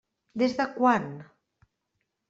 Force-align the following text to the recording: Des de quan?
Des 0.43 0.55
de 0.61 0.67
quan? 0.79 1.07